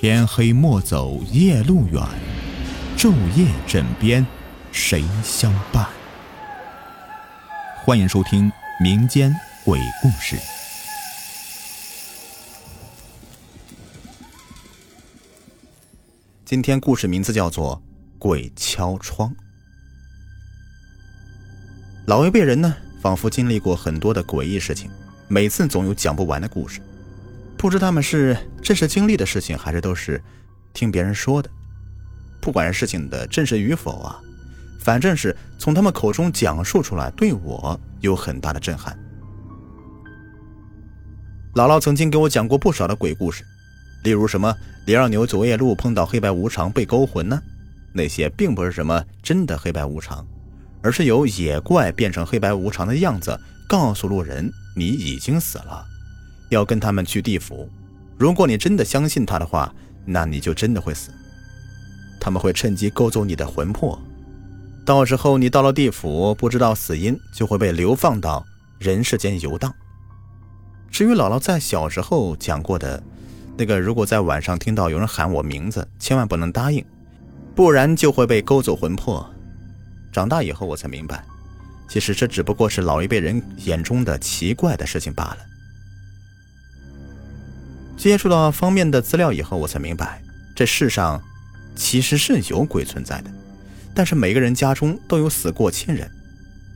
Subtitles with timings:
[0.00, 2.00] 天黑莫走夜路远，
[2.96, 4.24] 昼夜枕边
[4.70, 5.88] 谁相伴？
[7.84, 8.48] 欢迎收听
[8.80, 9.34] 民间
[9.64, 10.38] 鬼故事。
[16.44, 17.82] 今天故事名字叫做
[18.20, 19.28] 《鬼敲窗》。
[22.06, 22.72] 老一辈人呢，
[23.02, 24.88] 仿佛经历过很多的诡异事情，
[25.26, 26.80] 每次总有讲不完的故事。
[27.58, 30.22] 不知他们是真实经历的事情，还是都是
[30.72, 31.50] 听别人说的。
[32.40, 34.20] 不管是事情的真实与否啊，
[34.80, 38.96] 反正是从他们口中讲述出来，对我有很大的震撼。
[41.54, 43.42] 姥姥曾经给我讲过不少的鬼故事，
[44.04, 44.54] 例如什么
[44.86, 47.42] 李二牛走夜路碰到黑白无常被勾魂呢？
[47.92, 50.24] 那些并不是什么真的黑白无常。
[50.80, 55.84] 而是由野怪变成黑白无常的样子，告诉路人你已经死了，
[56.48, 57.68] 要跟他们去地府。
[58.16, 59.72] 如果你真的相信他的话，
[60.04, 61.10] 那你就真的会死。
[62.20, 63.98] 他们会趁机勾走你的魂魄，
[64.84, 68.44] 到时候你到了地府，不知道死因，就会被流放到
[68.78, 69.72] 人世间游荡。
[70.90, 73.00] 至于姥姥在小时候讲过的
[73.56, 76.84] 那个，如果在晚上听到有人喊我名字，千万不能答应，
[77.54, 79.24] 不然就会被勾走魂魄。
[80.10, 81.22] 长大以后，我才明白，
[81.88, 85.38] 其实这只不过是老一辈人眼中的奇怪的事情罢了。
[87.98, 90.22] 接触到方面的资料以后，我才明白，
[90.54, 91.20] 这世上
[91.74, 93.30] 其实是有鬼存在的，
[93.92, 96.08] 但是每个人家中都有死过亲人，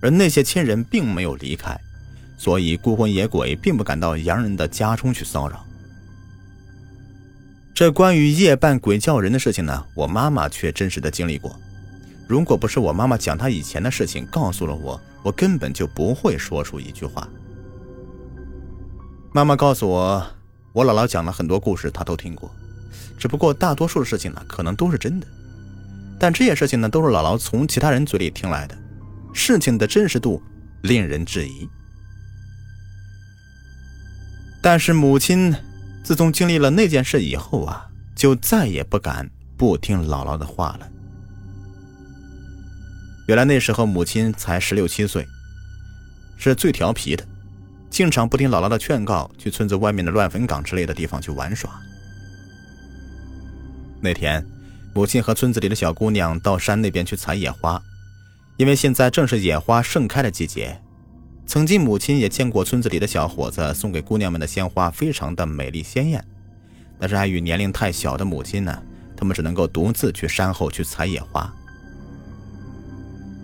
[0.00, 1.76] 而那些亲人并没有离开，
[2.36, 5.64] 所以孤魂野鬼并不敢到洋人的家中去骚扰。
[7.74, 11.54] 这关于夜半鬼叫人的事情呢，我妈妈却真实的经历过。
[12.28, 17.28] 如果不是我妈妈讲她以前的事情告诉了我，我根本就不会说出一句话。
[19.32, 20.26] 妈妈告诉我，
[20.78, 22.48] 我姥姥讲了很多故事，她都听过，
[23.18, 25.26] 只不过大多数的事情呢，可能都是真的。
[26.20, 28.78] 但这些事情呢，都是姥姥从其他人嘴里听来的，
[29.34, 30.40] 事情的真实度
[30.82, 31.68] 令人质疑。
[34.62, 35.52] 但是母亲
[36.04, 40.88] 自从经历了那件事以后啊，就再也不敢不听姥姥的话了。
[43.26, 45.26] 原来那时候母亲才十六七岁，
[46.36, 47.26] 是最调皮的，
[47.90, 51.70] 经常不听姥姥的劝告，去村子外面的乱坟岗之类的地方去玩耍。
[54.00, 54.44] 那天，
[54.94, 57.80] 母亲和村子里的小姑娘到山那边去采野花，
[58.56, 60.80] 因为现在正是野花盛开的季节。
[61.46, 66.22] 曾经母亲也见过村子里的小伙子送给姑娘们的鲜花非常的美丽鲜艳，
[66.98, 68.82] 但是碍于年龄太小的母亲呢，
[69.16, 71.50] 他们只能够独自去山后去采野花。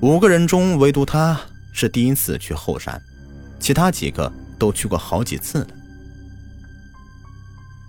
[0.02, 1.40] 五个人中，唯独他
[1.72, 3.02] 是第一次去后山，
[3.64, 5.68] 其他几个都去过好几次了。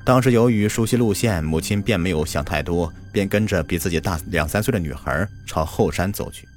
[0.05, 6.47] 当时由于熟悉路线，母亲便没有想太多，便跟着比自己大两三岁的女孩朝后山走去。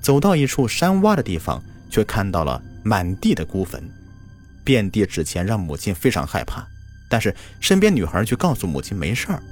[0.00, 3.86] 走到一处山洼的地方，却看到了满地的孤坟，
[4.64, 6.66] 遍地纸钱，让母亲非常害怕。
[7.10, 9.42] 但是身边女孩却告诉母亲没事儿，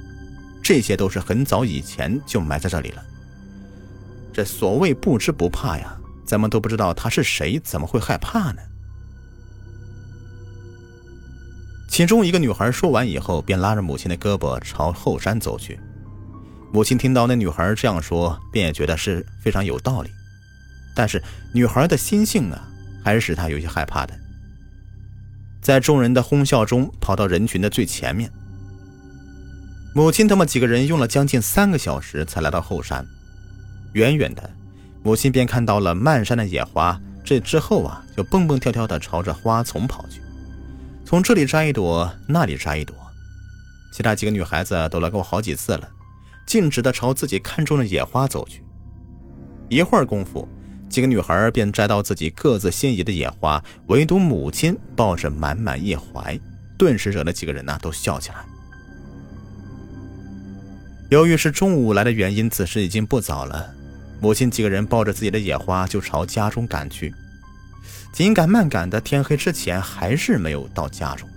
[0.63, 3.05] 这些都是很早以前就埋在这里了。
[4.33, 8.61] 这所谓不知不怕呀，咱们都不知道他是谁，怎么会害怕呢？
[11.87, 15.79] 其中一个女孩说完以后，便拉着母亲的胳膊朝后山走去。
[16.71, 20.09] 母亲听到那女孩这样说，便也觉得是非常有道理。
[20.95, 21.21] 但是
[21.53, 22.67] 女孩的心性啊，
[23.03, 24.13] 还是使她有些害怕的。
[25.61, 28.31] 在众人的哄笑中，跑到人群的最前面。
[29.95, 33.05] 母亲他们几个人用了将近三个小时，才来到后山。
[33.93, 34.49] 远远的，
[35.03, 36.99] 母亲便看到了漫山的野花。
[37.23, 40.21] 这之后啊，就蹦蹦跳跳的朝着花丛跑去，
[41.07, 42.93] 从这里摘一朵，那里摘一朵。
[43.93, 45.89] 其他几个女孩子都来过好几次了，
[46.45, 48.61] 径直的朝自己看中的野花走去。
[49.69, 50.45] 一会儿功夫，
[50.89, 56.37] 几个女孩便摘到自己各自心仪的野花，唯独母亲抱着满满一怀，
[56.77, 58.45] 顿时惹得几个人呢都笑起来。
[61.09, 63.73] 由于是中午来的原因，此时已经不早了。
[64.19, 67.15] 母亲几个人抱着自己的野花就朝家中赶去，
[68.11, 71.29] 紧赶慢赶的，天黑之前还是没有到家中。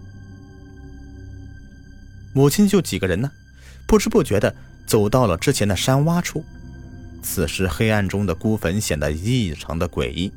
[2.32, 3.30] 母亲就几个人呢，
[3.86, 4.54] 不知不觉的
[4.86, 6.44] 走到了之前的山洼处。
[7.22, 10.32] 此时黑暗中的孤坟显得异常的诡异，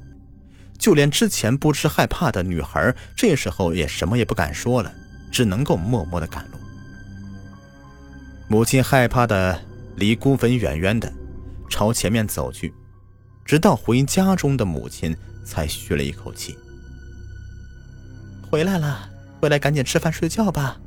[0.77, 4.93] 就连之前不知害怕的女孩，这时候也什么也不敢说了，
[5.31, 6.57] 只能够默默的赶路。
[8.49, 9.59] 母亲害怕的
[9.95, 11.11] 离孤坟远远的。
[11.69, 12.71] 朝前面走去，
[13.43, 16.57] 直到回家中的母亲才吁了一口气。
[18.49, 19.09] 回来了，
[19.41, 20.79] 回来赶紧吃饭睡觉吧。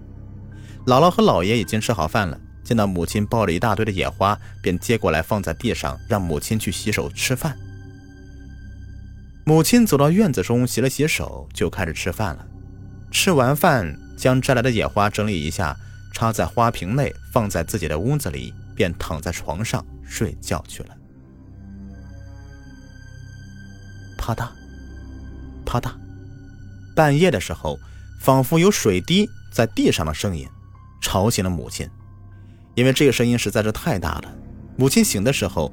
[0.86, 7.56] 姥姥和姥爷已经吃好饭了，见到母亲抱着一大堆的野花，便接过来放在地上，让母亲去洗手吃饭。
[9.44, 12.46] 母亲走到院子中洗了洗手，就开始吃饭了。
[13.10, 15.76] 吃完饭，将摘来的野花整理一下，
[16.12, 20.96] 插在花瓶内，放在自己的屋子里，便躺在床上睡觉去了。
[24.26, 24.48] 啪嗒，
[25.64, 25.92] 啪嗒，
[26.96, 27.78] 半夜的时候，
[28.18, 30.48] 仿佛有水滴在地上的声音。
[31.00, 31.88] 吵醒了母亲，
[32.74, 34.34] 因为这个声音实在是太大了。
[34.76, 35.72] 母亲醒的时候，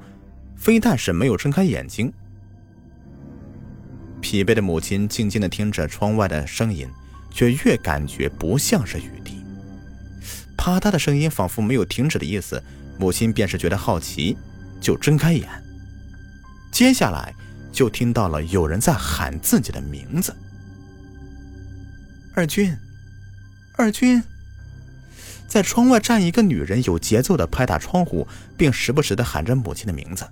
[0.55, 2.13] 非但是没有睁开眼睛。
[4.21, 6.87] 疲惫的母亲静静的听着窗外的声音，
[7.31, 9.43] 却越感觉不像是雨滴。
[10.55, 12.61] 啪嗒的声音仿佛没有停止的意思，
[12.99, 14.37] 母亲便是觉得好奇，
[14.79, 15.49] 就睁开眼。
[16.71, 17.33] 接下来
[17.73, 20.33] 就听到了有人在喊自己的名字
[22.33, 22.73] ：“二军，
[23.75, 24.23] 二军。”
[25.49, 30.25] 在窗外站一个女人，有节奏的拍打窗户，并时不时的喊着母亲的名字。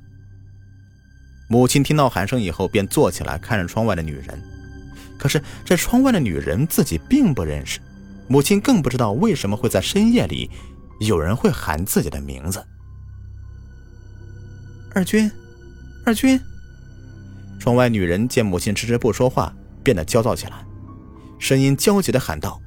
[1.48, 4.42] 母亲听到喊声以后，便坐起来看着窗外的女人。
[5.20, 7.80] 可是这窗外的女人自己并不认识，
[8.28, 10.50] 母亲更不知道为什么会在深夜里
[11.00, 12.64] 有人会喊自己的名字。
[14.96, 15.30] 二军，
[16.06, 16.40] 二军。
[17.62, 19.54] 窗外女人见母亲迟迟不说话，
[19.84, 20.66] 变得焦躁起来，
[21.38, 22.60] 声音焦急的喊道。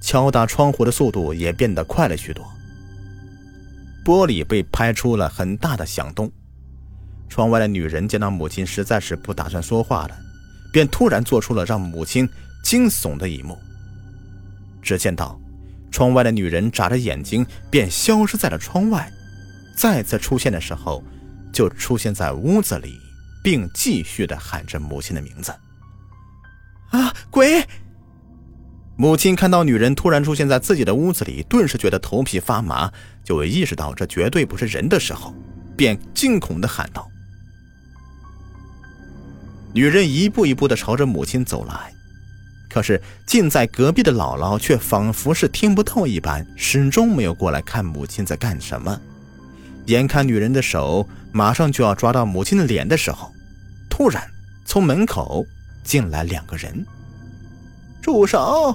[0.00, 2.46] 敲打窗户的速度也变得快了许多，
[4.04, 6.30] 玻璃被拍出了很大的响动。
[7.28, 10.16] 窗外的女人见到母亲实在是不打算说话了，
[10.72, 12.28] 便突然做出了让母亲
[12.62, 13.58] 惊悚的一幕。
[14.80, 15.36] 只见到
[15.90, 19.12] 窗外的女人眨着眼睛，便消失在了窗外。
[19.76, 21.02] 再次出现的时候，
[21.52, 22.96] 就出现在屋子里，
[23.48, 25.50] 并继续的喊着母亲的名字
[26.92, 27.66] ：“啊，鬼！”
[28.94, 32.92] 母亲看到女人突然出现在自己的屋子里，顿时觉得头皮发麻，
[33.24, 35.34] 就意识到这绝对不是人的时候，
[35.78, 37.08] 便惊恐的喊道
[39.72, 41.90] ：“女人一步一步的朝着母亲走来，
[42.68, 49.00] 可是近在隔壁的姥姥却仿佛是听不到一般，始终没有过来看母亲在干什么。
[49.86, 53.32] 眼看女人的手马上就要抓到母亲的脸的时候，
[53.98, 54.22] 突然
[54.64, 55.44] 从门口
[55.82, 56.86] 进来两个人，
[58.00, 58.72] 住手！”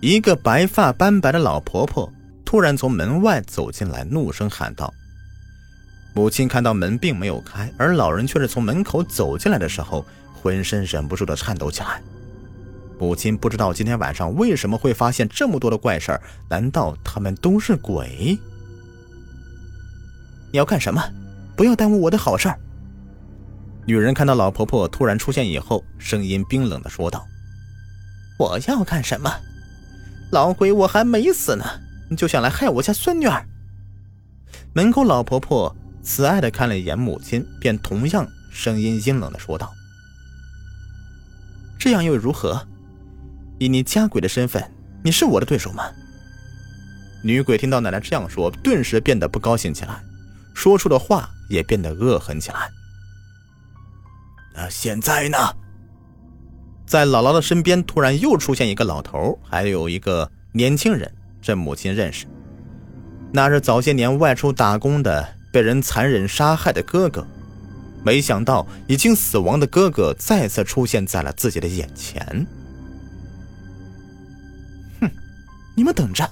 [0.00, 2.08] 一个白发斑白的老婆婆
[2.44, 4.94] 突然从门外走进来，怒声喊道
[6.14, 12.00] ：“母亲看到门并没有开，而老人却是从门口走进来的时候，浑身忍不住的颤抖起来。
[13.00, 18.38] 母亲不知道今天晚上为什么会发现这么多的怪事儿，难道他们都是鬼？
[20.52, 21.02] 你要干什么？
[21.56, 22.56] 不要耽误我的好事儿。”
[23.86, 27.26] 女人看到老婆婆突然出现以后，声音冰冷的说道
[28.38, 29.30] ：“我要干什么？”
[30.30, 31.64] 老鬼，我还没死呢，
[32.08, 33.44] 你就想来害我家孙女儿？
[34.72, 39.72] 门口老婆婆慈爱的看了一眼母亲，便同样声音阴冷的说道
[41.76, 42.64] ：“这样又如何？
[43.58, 44.70] 以你家鬼的身份，
[45.02, 45.84] 你是我的对手吗？”
[47.24, 50.00] 女鬼听到奶奶这样说，顿时变得不高兴起来，
[50.54, 52.70] 说出的话也变得恶狠起来。
[54.54, 55.38] 那现在呢？
[56.86, 61.10] 在姥姥的身边，突然又出现一个老头，还有一个年轻人。
[61.40, 62.26] 这母亲认识，
[63.32, 67.26] 那是早些年外出打工的，被人残忍杀害的哥哥。
[68.04, 72.46] 没想到，已经死亡的哥哥再次出现在了自己的眼前。
[75.00, 75.10] 哼，
[75.74, 76.28] 你们等着！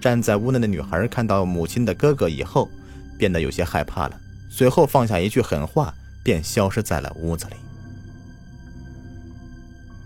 [0.00, 2.68] 站在屋内的女孩看到母亲的哥哥以后，
[3.18, 7.54] 变得有些害怕了，随后放下一句狠话，便消失在了屋子里。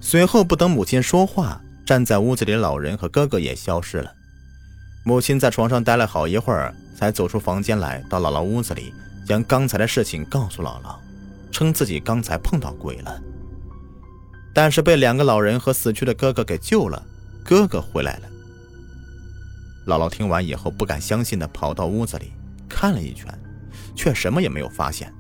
[0.01, 4.13] 随后，不等母亲说话，站在屋子里的老人和哥哥也消失了。
[5.03, 8.93] 母亲在床上待了好一会儿，才走出房间来到姥姥屋子里，
[9.27, 10.97] 将刚才的事情告诉姥姥，
[11.51, 13.21] 称自己刚才碰到鬼了，
[14.55, 17.03] 但是被两个老人和死去的哥哥给救了，
[17.45, 18.29] 哥哥回来了。
[19.87, 22.33] 姥姥听完以后，不敢相信的跑到屋子里
[22.69, 23.27] 看了一圈，
[23.95, 25.13] 却什么也没有发现。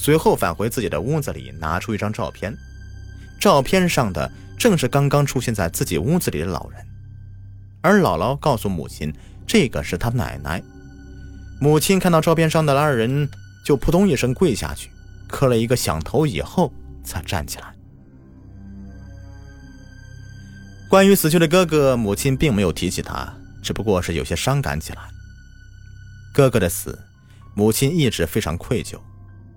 [0.00, 2.56] 随后返回自己的屋子里，拿出一张照片。
[3.40, 6.86] 照片上的正是刚刚出现在自己屋子里的老人，
[7.82, 9.12] 而姥姥告诉母亲，
[9.44, 10.62] 这个是他奶奶。
[11.60, 13.28] 母亲看到照片上的二人，
[13.64, 14.88] 就扑通一声跪下去，
[15.26, 17.74] 磕了一个响头以后，才站起来。
[20.88, 25.00] 关于死去的哥哥，母亲并没有提起他，只不过是有些伤感起来。
[26.32, 26.96] 哥哥的死，
[27.54, 28.96] 母亲一直非常愧疚。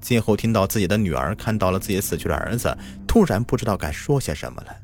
[0.02, 2.76] 今后听到自己的女儿看到了自己死去的儿子，
[3.08, 4.76] 突然不知道该说些什么了。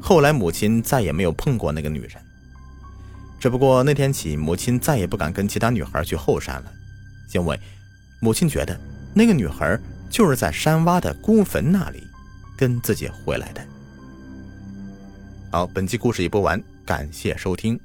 [0.00, 2.12] 后来母亲再也没有碰过那个女人。
[3.38, 6.72] 只不过那天起，母亲再也不敢跟其他女孩去后山了，
[7.32, 7.58] 因为
[8.20, 8.78] 母亲觉得
[9.14, 9.78] 那个女孩
[10.10, 12.02] 就是在山洼的孤坟那里
[12.56, 13.64] 跟自己回来的。
[15.52, 17.78] 好，本期故事已播完，感谢收听。